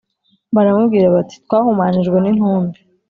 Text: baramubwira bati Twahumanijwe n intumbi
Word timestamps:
baramubwira 0.55 1.07
bati 1.15 1.35
Twahumanijwe 1.43 2.17
n 2.19 2.25
intumbi 2.31 2.77